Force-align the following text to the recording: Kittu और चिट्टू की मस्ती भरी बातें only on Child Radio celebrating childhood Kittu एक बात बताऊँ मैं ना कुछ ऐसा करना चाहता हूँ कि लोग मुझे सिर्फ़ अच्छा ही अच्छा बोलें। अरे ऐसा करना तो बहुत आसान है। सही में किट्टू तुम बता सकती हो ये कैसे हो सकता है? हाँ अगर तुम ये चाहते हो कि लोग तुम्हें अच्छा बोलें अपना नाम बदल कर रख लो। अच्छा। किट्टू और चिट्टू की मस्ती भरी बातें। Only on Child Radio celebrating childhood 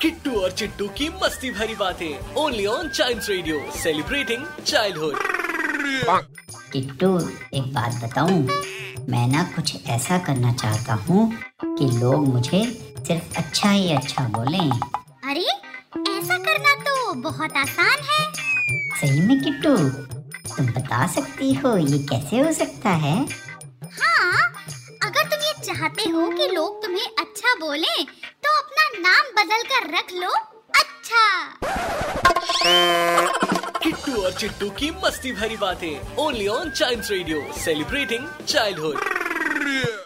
Kittu 0.00 0.30
और 0.40 0.50
चिट्टू 0.52 0.86
की 0.98 1.08
मस्ती 1.22 1.50
भरी 1.50 1.74
बातें 1.74 2.34
only 2.42 2.64
on 2.66 2.88
Child 2.88 3.22
Radio 3.28 3.60
celebrating 3.82 4.44
childhood 4.66 5.18
Kittu 6.72 7.08
एक 7.58 7.72
बात 7.74 7.94
बताऊँ 8.04 8.40
मैं 9.10 9.26
ना 9.28 9.42
कुछ 9.54 9.86
ऐसा 9.96 10.18
करना 10.26 10.52
चाहता 10.62 10.94
हूँ 11.08 11.22
कि 11.64 11.88
लोग 11.98 12.26
मुझे 12.28 12.62
सिर्फ़ 13.06 13.36
अच्छा 13.38 13.70
ही 13.70 13.92
अच्छा 13.94 14.24
बोलें। 14.36 14.70
अरे 14.70 15.44
ऐसा 16.12 16.38
करना 16.46 16.74
तो 16.84 17.12
बहुत 17.28 17.56
आसान 17.56 17.98
है। 18.08 18.32
सही 19.00 19.20
में 19.26 19.38
किट्टू 19.44 19.76
तुम 20.56 20.66
बता 20.72 21.06
सकती 21.14 21.52
हो 21.54 21.76
ये 21.76 21.98
कैसे 22.10 22.40
हो 22.40 22.52
सकता 22.52 22.90
है? 23.04 23.16
हाँ 24.00 24.48
अगर 25.04 25.28
तुम 25.30 25.40
ये 25.46 25.52
चाहते 25.64 26.08
हो 26.10 26.28
कि 26.38 26.48
लोग 26.54 26.82
तुम्हें 26.84 27.06
अच्छा 27.06 27.54
बोलें 27.60 28.04
अपना 28.58 28.88
नाम 29.00 29.32
बदल 29.36 29.62
कर 29.72 29.90
रख 29.96 30.12
लो। 30.12 30.32
अच्छा। 30.80 31.24
किट्टू 33.82 34.22
और 34.22 34.32
चिट्टू 34.32 34.70
की 34.70 34.90
मस्ती 35.04 35.32
भरी 35.32 35.56
बातें। 35.56 36.16
Only 36.16 36.46
on 36.48 36.70
Child 36.70 37.04
Radio 37.10 37.44
celebrating 37.64 38.26
childhood 38.48 40.05